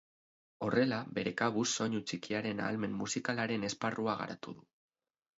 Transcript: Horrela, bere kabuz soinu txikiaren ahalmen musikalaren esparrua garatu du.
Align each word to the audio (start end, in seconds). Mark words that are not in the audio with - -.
Horrela, 0.67 0.97
bere 1.17 1.33
kabuz 1.41 1.65
soinu 1.83 1.99
txikiaren 2.11 2.61
ahalmen 2.67 2.95
musikalaren 3.01 3.67
esparrua 3.69 4.15
garatu 4.23 4.55
du. 4.57 4.65